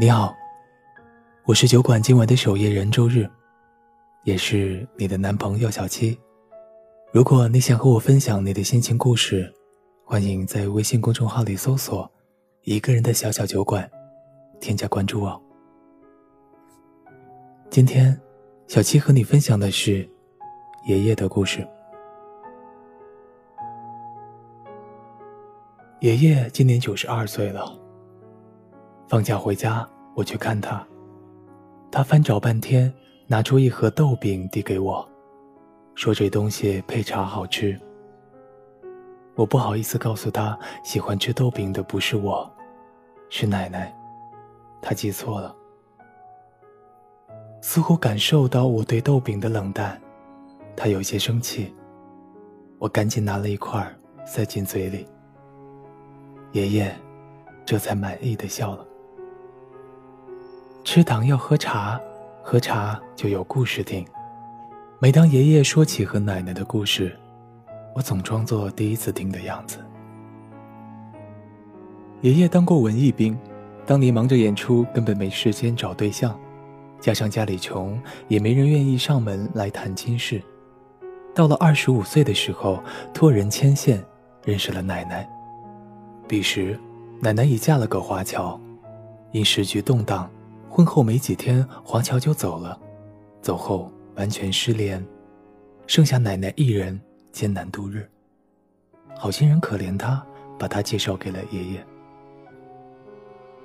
[0.00, 0.34] 你好，
[1.44, 3.28] 我是酒馆今晚的守夜人周日，
[4.24, 6.18] 也是你的男朋友小七。
[7.12, 9.52] 如果你想和我分享你的心情故事，
[10.02, 12.10] 欢迎在微信公众号里搜索
[12.64, 13.86] “一个人的小小酒馆”，
[14.58, 15.38] 添加关注哦。
[17.68, 18.18] 今天，
[18.68, 20.08] 小七和你分享的是
[20.86, 21.68] 爷爷的故事。
[26.00, 27.78] 爷爷今年九十二岁了。
[29.10, 30.86] 放假回家，我去看他。
[31.90, 32.94] 他翻找半天，
[33.26, 35.04] 拿出一盒豆饼递给我，
[35.96, 37.76] 说这东西配茶好吃。
[39.34, 42.48] 我不好意思告诉他，喜欢吃豆饼的不是我，
[43.28, 43.92] 是奶奶。
[44.80, 45.56] 他记错了，
[47.60, 50.00] 似乎感受到我对豆饼的冷淡，
[50.76, 51.74] 他有些生气。
[52.78, 53.84] 我赶紧拿了一块
[54.24, 55.04] 塞进嘴里。
[56.52, 56.96] 爷爷
[57.64, 58.86] 这才满意的笑了。
[60.92, 62.00] 吃糖要喝茶，
[62.42, 64.04] 喝茶就有故事听。
[64.98, 67.16] 每当爷爷说起和奶奶的故事，
[67.94, 69.78] 我总装作第一次听的样子。
[72.22, 73.38] 爷爷当过文艺兵，
[73.86, 76.36] 当年忙着演出，根本没时间找对象，
[76.98, 77.96] 加上家里穷，
[78.26, 80.42] 也没人愿意上门来谈亲事。
[81.32, 82.82] 到了二十五岁的时候，
[83.14, 84.04] 托人牵线
[84.44, 85.24] 认识了奶奶。
[86.26, 86.76] 彼时，
[87.20, 88.60] 奶奶已嫁了个华侨，
[89.30, 90.28] 因时局动荡。
[90.70, 92.80] 婚后没几天，华侨就走了，
[93.42, 95.04] 走后完全失联，
[95.88, 96.98] 剩下奶奶一人
[97.32, 98.08] 艰难度日。
[99.18, 100.24] 好心人可怜他，
[100.56, 101.86] 把他介绍给了爷爷。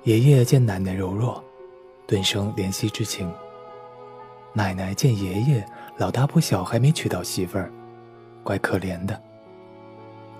[0.02, 1.42] 爷爷见奶奶柔弱，
[2.08, 3.32] 顿生怜惜之情。
[4.52, 5.64] 奶奶见爷爷
[5.96, 7.72] 老大不小，还没娶到媳妇儿，
[8.42, 9.18] 怪可怜的。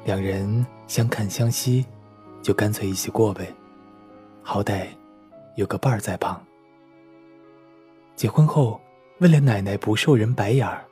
[0.04, 1.86] 两人相看相惜，
[2.42, 3.54] 就干脆一起过呗，
[4.42, 4.88] 好歹
[5.54, 6.44] 有个伴儿在旁。
[8.16, 8.80] 结婚后，
[9.18, 10.82] 为了奶奶不受人白眼儿，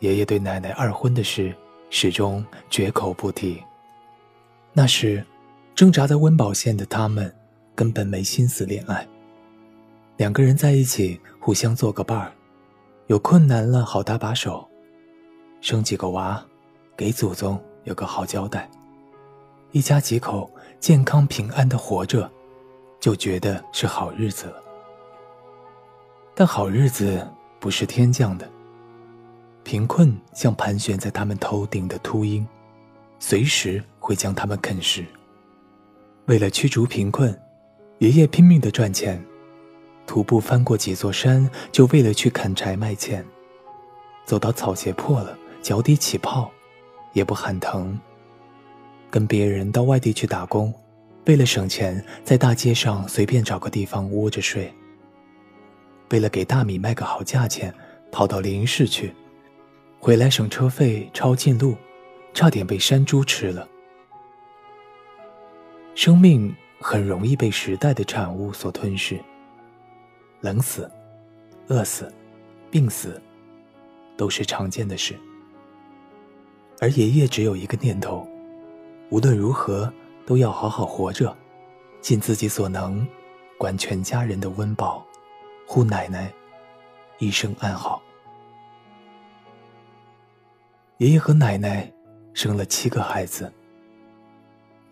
[0.00, 1.54] 爷爷对奶奶二婚的事
[1.90, 3.62] 始终绝口不提。
[4.72, 5.24] 那时，
[5.76, 7.32] 挣扎在温饱线的他们
[7.74, 9.06] 根本没心思恋爱。
[10.16, 12.32] 两个人在一起，互相做个伴儿，
[13.06, 14.68] 有困难了好搭把手，
[15.60, 16.44] 生几个娃，
[16.96, 18.68] 给祖宗有个好交代，
[19.70, 20.50] 一家几口
[20.80, 22.28] 健康平安的活着，
[22.98, 24.65] 就觉得是好日子了。
[26.38, 27.26] 但好日子
[27.58, 28.46] 不是天降的，
[29.64, 32.46] 贫困像盘旋在他们头顶的秃鹰，
[33.18, 35.02] 随时会将他们啃食。
[36.26, 37.34] 为了驱逐贫困，
[38.00, 39.24] 爷爷拼命的赚钱，
[40.06, 43.24] 徒步翻过几座山，就为了去砍柴卖钱。
[44.26, 46.50] 走到草鞋破了，脚底起泡，
[47.14, 47.98] 也不喊疼。
[49.10, 50.70] 跟别人到外地去打工，
[51.24, 54.70] 为了省钱，在大街上随便找个地方窝着睡。
[56.10, 57.74] 为了给大米卖个好价钱，
[58.12, 59.12] 跑到林市去，
[59.98, 61.76] 回来省车费，抄近路，
[62.32, 63.68] 差点被山猪吃了。
[65.94, 69.18] 生命很容易被时代的产物所吞噬，
[70.40, 70.90] 冷死、
[71.68, 72.12] 饿死、
[72.70, 73.20] 病死，
[74.16, 75.14] 都是常见的事。
[76.80, 78.28] 而爷爷只有一个念头：
[79.08, 79.90] 无论如何
[80.26, 81.34] 都要好好活着，
[82.02, 83.06] 尽自己所能，
[83.56, 85.05] 管全家人的温饱。
[85.66, 86.32] 护奶奶
[87.18, 88.00] 一生安好。
[90.98, 91.92] 爷爷和奶奶
[92.32, 93.52] 生了七个孩子，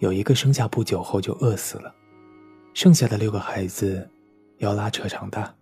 [0.00, 1.94] 有一个生下不久后就饿死了，
[2.74, 4.10] 剩下的六个孩子
[4.58, 5.54] 要拉扯长大，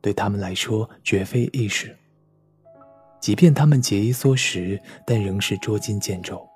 [0.00, 1.96] 对他们来说绝非易事。
[3.20, 6.46] 即便他们节衣缩食，但仍是捉襟见肘。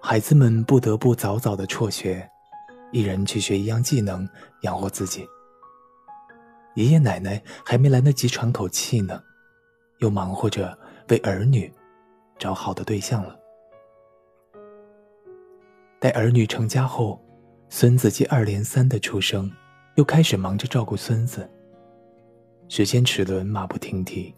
[0.00, 2.26] 孩子们不得不早早的辍学，
[2.92, 4.26] 一人去学一样技能，
[4.62, 5.26] 养活自己。
[6.74, 9.22] 爷爷奶奶还没来得及喘口气呢，
[9.98, 10.76] 又忙活着
[11.08, 11.72] 为儿女
[12.38, 13.38] 找好的对象了。
[16.00, 17.18] 待儿女成家后，
[17.68, 19.50] 孙子接二连三的出生，
[19.94, 21.48] 又开始忙着照顾孙子。
[22.68, 24.34] 时间齿轮马不停蹄，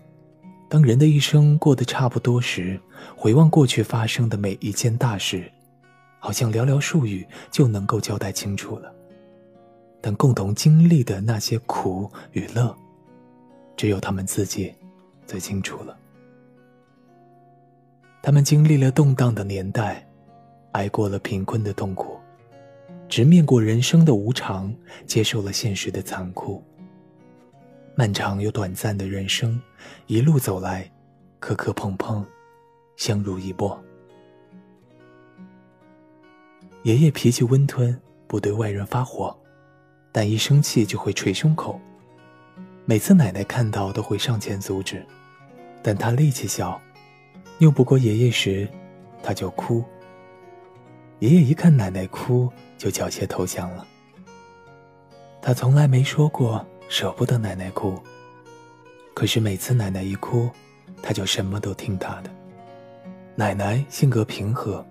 [0.69, 2.79] 当人的一生过得差不多时，
[3.17, 5.51] 回望过去发生的每一件大事，
[6.19, 8.93] 好像寥寥数语就能够交代清楚了。
[10.01, 12.77] 但共同经历的那些苦与乐，
[13.77, 14.75] 只有他们自己
[15.27, 15.99] 最清楚了。
[18.23, 20.07] 他们经历了动荡的年代，
[20.73, 22.19] 挨过了贫困的痛苦，
[23.09, 24.75] 直面过人生的无常，
[25.07, 26.63] 接受了现实的残酷。
[27.95, 29.61] 漫长又短暂的人生，
[30.07, 30.91] 一路走来，
[31.39, 32.25] 磕磕碰碰，
[32.97, 33.81] 相濡以沫。
[36.83, 39.37] 爷爷脾气温吞，不对外人发火。
[40.17, 41.79] 但一生气就会捶胸口。
[42.87, 45.05] 每次奶奶看到都会上前阻止，
[45.83, 46.81] 但他力气小，
[47.59, 48.67] 拗不过爷爷时，
[49.23, 49.85] 他就哭。
[51.19, 53.87] 爷爷一看奶奶哭，就缴械投降了。
[55.43, 57.93] 他从来没说过舍不得奶奶哭，
[59.13, 60.49] 可是每次奶奶一哭，
[61.03, 62.31] 他就什么都听她的。
[63.35, 64.83] 奶奶性格平和，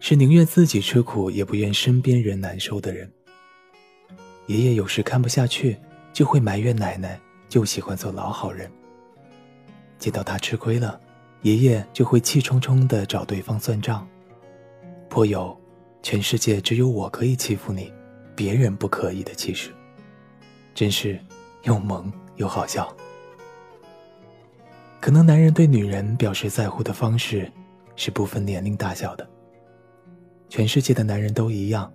[0.00, 3.08] 是宁愿自己吃苦也不愿身边人难受的人。
[4.50, 5.78] 爷爷有时看不下去，
[6.12, 7.16] 就会埋怨奶奶，
[7.48, 8.68] 就喜欢做老好人。
[9.96, 11.00] 见到他吃亏了，
[11.42, 14.04] 爷爷就会气冲冲地找对方算账，
[15.08, 15.56] 颇有
[16.02, 17.92] “全世界只有我可以欺负你，
[18.34, 19.70] 别人不可以”的气势，
[20.74, 21.16] 真是
[21.62, 22.92] 又萌又好笑。
[25.00, 27.48] 可能男人对女人表示在乎的方式，
[27.94, 29.24] 是不分年龄大小的。
[30.48, 31.88] 全世界的男人都一样，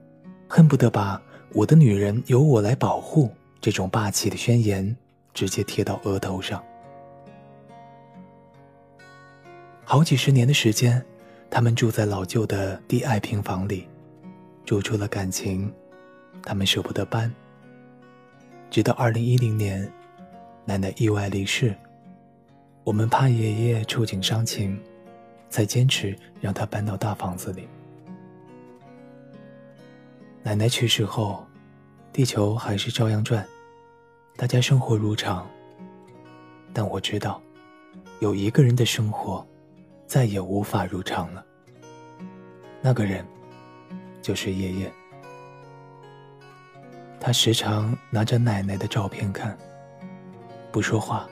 [0.47, 1.21] 恨不得把。
[1.55, 3.31] 我的女人由我来保护，
[3.61, 4.93] 这种霸气的宣言
[5.33, 6.61] 直接贴到额头上。
[9.85, 11.01] 好几十年的时间，
[11.49, 13.87] 他们住在老旧的低矮平房里，
[14.65, 15.71] 住出了感情，
[16.43, 17.33] 他们舍不得搬。
[18.69, 19.89] 直到二零一零年，
[20.65, 21.73] 奶奶意外离世，
[22.83, 24.77] 我们怕爷爷触景伤情，
[25.49, 27.65] 才坚持让他搬到大房子里。
[30.45, 31.43] 奶奶去世后，
[32.13, 33.43] 地球还是照样转，
[34.37, 35.43] 大家生活如常。
[36.71, 37.41] 但我知道，
[38.19, 39.43] 有一个人的生活
[40.05, 41.43] 再也无法如常了。
[42.79, 43.25] 那个人
[44.21, 44.93] 就是爷爷。
[47.19, 49.57] 他时常拿着奶奶的照片看，
[50.71, 51.27] 不说话，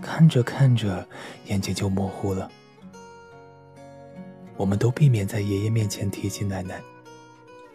[0.00, 1.04] 看着看着
[1.46, 2.48] 眼睛就模糊了。
[4.56, 6.80] 我们都避免在爷爷面前提起奶奶。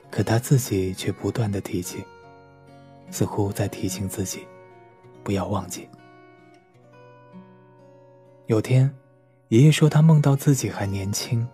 [0.09, 2.03] 可他自己却不断的提起，
[3.11, 4.47] 似乎在提醒自己，
[5.23, 5.89] 不要忘记。
[8.45, 8.93] 有天，
[9.49, 11.47] 爷爷说他梦到自己还年轻，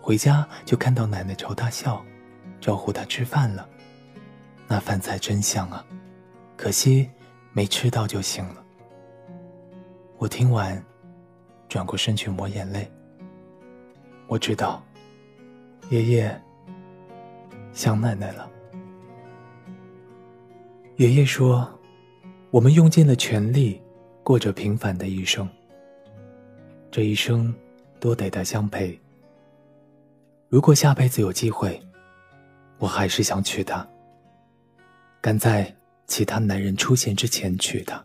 [0.00, 2.02] 回家就看到奶奶朝他笑，
[2.60, 3.68] 招呼他吃饭了。
[4.66, 5.84] 那饭菜真香啊，
[6.56, 7.10] 可惜
[7.52, 8.64] 没吃到就醒了。
[10.16, 10.82] 我听完，
[11.68, 12.90] 转过身去抹眼泪。
[14.28, 14.82] 我知道，
[15.90, 16.42] 爷爷。
[17.72, 18.50] 想奶奶了。
[20.96, 21.66] 爷爷说
[22.50, 23.80] ：“我们用尽了全力，
[24.22, 25.48] 过着平凡的一生。
[26.90, 27.54] 这一生，
[27.98, 28.98] 多得他相陪。
[30.48, 31.80] 如果下辈子有机会，
[32.78, 33.88] 我还是想娶她。
[35.20, 35.74] 赶在
[36.06, 38.04] 其他男人出现之前娶她。”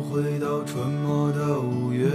[0.00, 2.08] 回到春末的五月，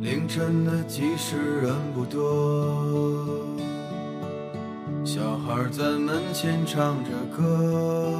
[0.00, 3.26] 凌晨的集市人不多，
[5.04, 8.12] 小孩在门前唱着歌，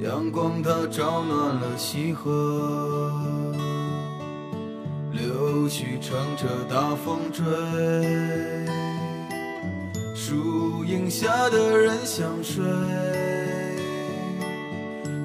[0.00, 3.10] 阳光它照暖了溪河，
[5.10, 7.42] 柳絮乘着大风追，
[10.14, 12.62] 树荫下的人想睡。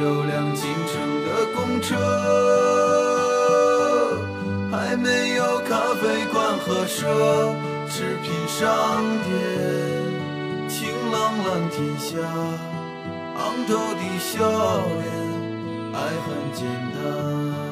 [0.00, 1.96] 有辆进城的公车，
[4.70, 7.04] 还没有咖啡馆和奢
[7.88, 9.28] 侈品商店。
[10.68, 12.16] 晴朗蓝天下，
[13.38, 14.38] 昂头的笑
[15.00, 15.04] 脸，
[15.92, 16.62] 爱很简
[16.94, 17.67] 单。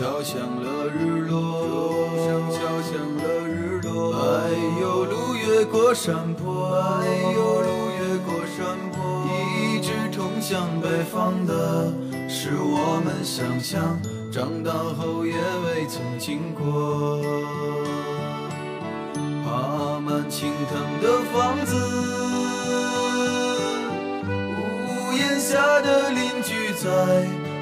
[0.00, 2.08] 敲响了日落，
[2.48, 4.10] 敲响了日落。
[4.12, 4.18] 柏
[4.80, 7.04] 油路越过山坡，柏
[7.34, 7.68] 油路
[8.00, 11.92] 越过山坡，一直通向北方的，
[12.30, 14.00] 是我们想象，
[14.32, 17.20] 长大后也未曾经过。
[19.44, 21.76] 爬满青藤的房子，
[24.24, 27.49] 屋檐下的邻居在。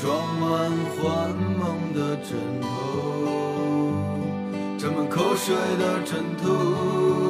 [0.00, 0.48] 装满
[0.96, 1.28] 幻
[1.58, 2.30] 梦的枕
[2.62, 2.66] 头，
[4.78, 7.29] 沾满口水的枕头。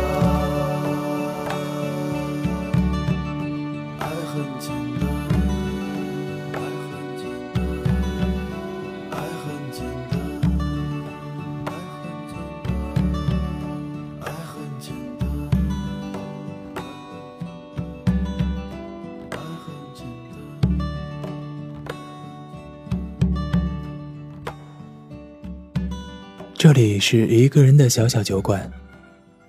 [26.61, 28.71] 这里是一个人的小小酒馆，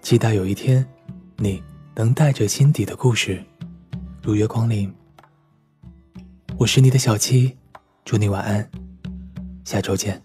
[0.00, 0.82] 期待有一天，
[1.36, 1.62] 你
[1.94, 3.44] 能带着心底的故事
[4.22, 4.90] 如约光临。
[6.56, 7.54] 我是你的小七，
[8.02, 8.66] 祝你晚安，
[9.62, 10.22] 下周见。